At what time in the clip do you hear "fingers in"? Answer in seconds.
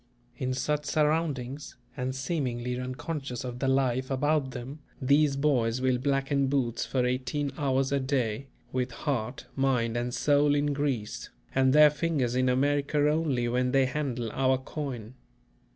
11.91-12.49